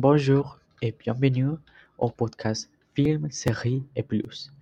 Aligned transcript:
Bonjour 0.00 0.60
et 0.80 0.94
bienvenue 0.96 1.56
au 1.98 2.08
podcast 2.08 2.70
Film, 2.94 3.28
séries 3.32 3.82
et 3.96 4.04
plus. 4.04 4.52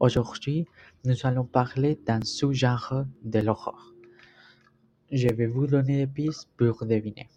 Aujourd'hui, 0.00 0.66
nous 1.04 1.26
allons 1.26 1.44
parler 1.44 1.98
d'un 2.06 2.22
sous-genre 2.22 3.04
de 3.22 3.38
l'horreur. 3.40 3.92
Je 5.12 5.28
vais 5.28 5.46
vous 5.46 5.66
donner 5.66 5.98
des 5.98 6.06
pistes 6.06 6.48
pour 6.56 6.86
deviner. 6.86 7.28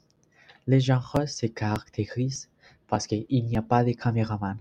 Les 0.65 0.79
genres 0.79 1.27
se 1.27 1.45
caractérisent 1.45 2.49
parce 2.87 3.05
qu'il 3.05 3.25
n'y 3.29 3.57
a 3.57 3.61
pas 3.61 3.83
de 3.83 3.91
caméraman. 3.91 4.57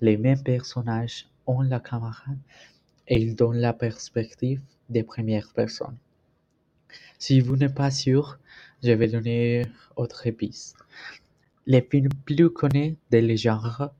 Les 0.00 0.16
mêmes 0.16 0.42
personnages 0.42 1.28
ont 1.46 1.60
la 1.60 1.80
caméra 1.80 2.32
et 3.08 3.20
ils 3.20 3.36
donnent 3.36 3.60
la 3.60 3.74
perspective 3.74 4.62
des 4.88 5.02
premières 5.02 5.52
personnes. 5.52 5.98
Si 7.18 7.40
vous 7.40 7.56
n'êtes 7.56 7.74
pas 7.74 7.90
sûr, 7.90 8.38
je 8.82 8.92
vais 8.92 9.08
donner 9.08 9.66
autre 9.96 10.30
piste. 10.30 10.76
Les 11.68 11.82
films 11.82 12.14
plus 12.24 12.48
connus 12.48 12.96
de 13.10 13.18
les 13.18 13.36
genres, 13.36 13.90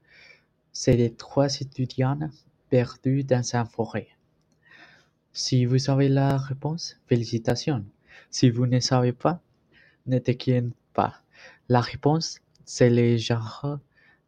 c'est 0.73 0.97
les 0.97 1.13
trois 1.13 1.53
étudiants 1.53 2.31
perdus 2.71 3.25
dans 3.25 3.43
une 3.57 3.67
forêt. 3.67 4.07
Si 5.33 5.65
vous 5.65 5.79
savez 5.79 6.09
la 6.09 6.37
réponse, 6.37 6.97
félicitations. 7.09 7.85
Si 8.31 8.51
vous 8.51 8.67
ne 8.67 8.79
savez 8.79 9.13
pas, 9.13 9.43
ne 10.07 10.21
t'inquiète 10.21 10.67
pas. 10.95 11.23
La 11.69 11.81
réponse, 11.81 12.39
c'est 12.65 12.89
le 12.89 13.17
genre 13.17 13.81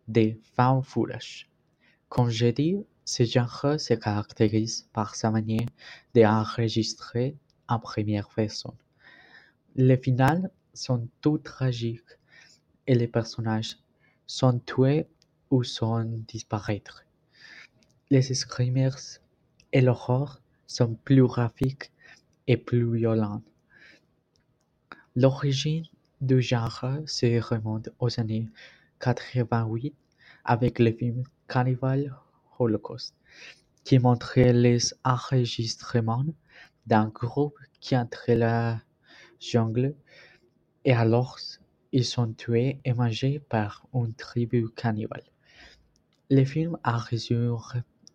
des 0.08 0.40
found 0.56 0.84
footage. 0.84 1.48
Comme 2.08 2.30
j'ai 2.30 2.52
dit, 2.52 2.84
ce 3.04 3.22
genre 3.22 3.76
se 3.78 3.94
caractérise 3.94 4.88
par 4.92 5.14
sa 5.14 5.30
manière 5.30 5.68
d'enregistrer 6.12 7.36
en 7.68 7.78
première 7.78 8.30
personne. 8.30 8.74
Les 9.76 9.96
finales 9.96 10.50
sont 10.74 11.06
tout 11.20 11.38
tragiques 11.38 12.17
et 12.88 12.94
les 12.94 13.06
personnages 13.06 13.76
sont 14.26 14.58
tués 14.58 15.06
ou 15.50 15.62
sont 15.62 16.04
disparaître. 16.26 17.04
Les 18.10 18.22
screamers 18.22 19.20
et 19.72 19.82
l'horreur 19.82 20.40
sont 20.66 20.94
plus 20.94 21.22
graphiques 21.22 21.92
et 22.46 22.56
plus 22.56 22.90
violents. 22.96 23.42
L'origine 25.14 25.84
du 26.20 26.40
genre 26.40 26.86
se 27.06 27.40
remonte 27.40 27.90
aux 27.98 28.18
années 28.18 28.48
88 29.00 29.94
avec 30.44 30.78
le 30.78 30.92
film 30.92 31.22
Cannibal 31.46 32.14
Holocaust, 32.58 33.14
qui 33.84 33.98
montrait 33.98 34.54
les 34.54 34.78
enregistrements 35.04 36.24
d'un 36.86 37.08
groupe 37.08 37.58
qui 37.80 37.96
entrait 37.96 38.36
la 38.36 38.80
jungle 39.38 39.94
et 40.84 40.94
alors 40.94 41.38
ils 41.92 42.04
sont 42.04 42.32
tués 42.32 42.78
et 42.84 42.92
mangés 42.92 43.38
par 43.38 43.86
une 43.94 44.14
tribu 44.14 44.68
cannibale. 44.70 45.24
Le 46.30 46.44
film 46.44 46.78
a 46.84 46.98
reçu 46.98 47.34
une 47.34 47.56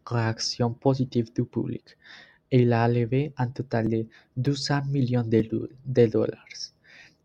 réaction 0.05 0.71
positive 0.73 1.33
du 1.33 1.43
public 1.45 1.97
il 2.53 2.71
a 2.71 2.87
levé 2.87 3.33
un 3.37 3.47
total 3.47 3.89
de 3.89 4.05
200 4.37 4.85
millions 4.85 5.23
de, 5.23 6.05
dollars, 6.07 6.45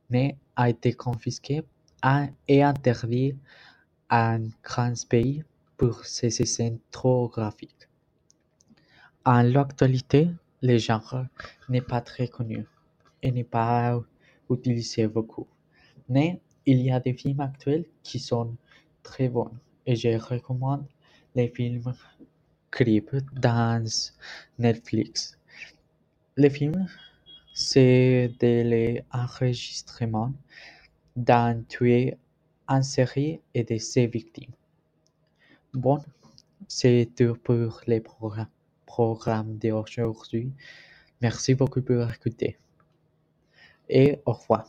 mais 0.08 0.36
a 0.56 0.70
été 0.70 0.94
confisqué 0.94 1.62
et 2.48 2.62
interdit 2.62 3.36
en 4.10 4.40
grand 4.64 4.94
pays 5.06 5.44
pour 5.76 6.06
ses 6.06 6.30
scènes 6.30 6.78
trop 6.90 7.28
graphiques. 7.28 7.88
En 9.26 9.42
l'actualité, 9.42 10.30
le 10.62 10.78
genre 10.78 11.26
n'est 11.68 11.82
pas 11.82 12.00
très 12.00 12.28
connu 12.28 12.64
et 13.22 13.30
n'est 13.30 13.44
pas 13.44 14.00
utilisé 14.48 15.08
beaucoup. 15.08 15.46
Il 16.68 16.82
y 16.82 16.90
a 16.90 17.00
des 17.00 17.14
films 17.14 17.40
actuels 17.40 17.86
qui 18.02 18.18
sont 18.18 18.54
très 19.02 19.30
bons 19.30 19.50
et 19.86 19.96
je 19.96 20.10
recommande 20.18 20.84
les 21.34 21.48
films 21.48 21.94
Creep 22.70 23.16
dans 23.32 23.82
Netflix. 24.58 25.38
Les 26.36 26.50
films, 26.50 26.86
c'est 27.54 28.30
des 28.38 29.02
enregistrements 29.10 30.34
d'un 31.16 31.62
tueur 31.62 32.12
en 32.68 32.82
série 32.82 33.40
et 33.54 33.64
de 33.64 33.78
ses 33.78 34.06
victimes. 34.06 34.52
Bon, 35.72 35.98
c'est 36.68 37.08
tout 37.16 37.34
pour 37.42 37.80
les 37.86 38.00
programmes, 38.00 38.54
programmes 38.84 39.56
d'aujourd'hui. 39.56 40.52
Merci 41.22 41.54
beaucoup 41.54 41.80
pour 41.80 42.12
écouter 42.12 42.58
et 43.88 44.20
au 44.26 44.32
revoir. 44.32 44.68